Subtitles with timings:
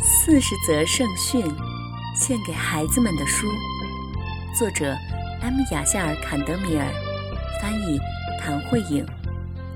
[0.00, 1.44] 四十则圣训，
[2.14, 3.48] 献给孩子们的书，
[4.56, 4.96] 作者
[5.42, 5.60] M.
[5.72, 6.86] 雅夏尔·坎德米尔，
[7.60, 7.98] 翻译
[8.40, 9.04] 谭慧颖，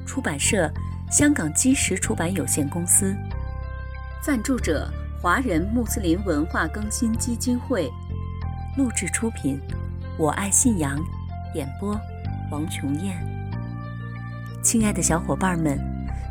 [0.07, 0.73] 出版社
[1.11, 3.17] 香港基石出版有限公司，
[4.23, 4.89] 赞助者
[5.21, 7.91] 华人穆斯林文化更新基金会，
[8.77, 9.61] 录制出品
[10.17, 10.97] 我爱信仰，
[11.57, 12.01] 演播
[12.53, 13.17] 王琼燕。
[14.63, 15.92] 亲爱的小伙伴们。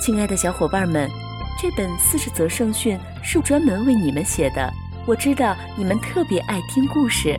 [0.00, 1.10] 亲爱的小伙伴们，
[1.60, 4.72] 这本四十则圣训是专门为你们写的。
[5.06, 7.38] 我知道你们特别爱听故事，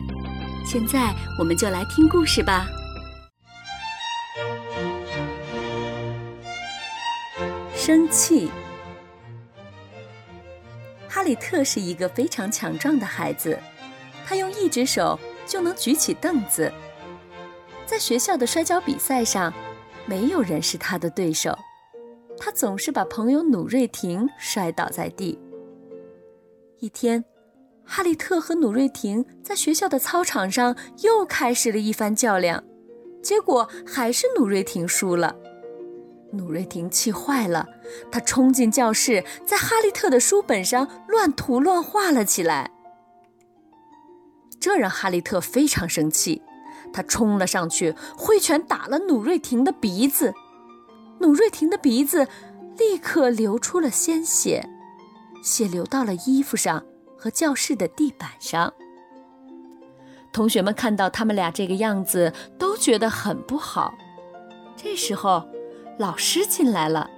[0.64, 2.68] 现在我们就来听故事吧。
[7.74, 8.48] 生气。
[11.08, 13.58] 哈里特是一个非常强壮的孩子，
[14.24, 16.72] 他用一只手就能举起凳子。
[17.84, 19.52] 在学校的摔跤比赛上，
[20.06, 21.58] 没有人是他的对手。
[22.44, 25.38] 他总是把朋友努瑞婷摔倒在地。
[26.80, 27.24] 一天，
[27.84, 32.64] 哈利特和努瑞婷在学校的操场上又开始了一番较量，
[33.22, 35.36] 结果还是努瑞婷输了。
[36.32, 37.68] 努瑞婷气坏了，
[38.10, 42.72] 他冲进教室，在哈利特的书本上乱涂乱画了起来。
[44.58, 46.42] 这让哈利特非常生气，
[46.92, 50.34] 他冲了上去，挥拳打了努瑞婷的鼻子。
[51.22, 52.26] 努瑞婷的鼻子
[52.76, 54.68] 立刻流出了鲜血，
[55.42, 56.84] 血流到了衣服上
[57.16, 58.74] 和教室的地板上。
[60.32, 63.94] 同学们看到他们俩这个样子，都觉得很不好。
[64.76, 65.46] 这时候，
[65.96, 67.08] 老师进来了，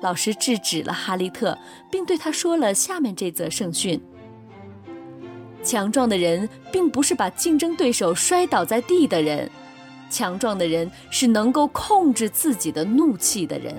[0.00, 1.56] 老师制止了哈利特，
[1.88, 4.02] 并对他说了下面这则圣训：
[5.62, 9.48] 强壮的人并不是把竞争对手摔倒在地的人。
[10.10, 13.74] 强壮的人是能够控制自己的怒气的人。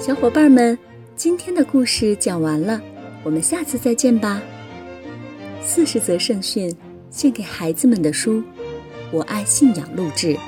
[0.00, 0.78] 小伙伴们，
[1.16, 2.80] 今天的故事讲完了，
[3.22, 4.40] 我们下次再见吧。
[5.62, 6.74] 四十则圣训，
[7.10, 8.42] 献给孩子们的书，
[9.10, 10.38] 我爱信仰录制。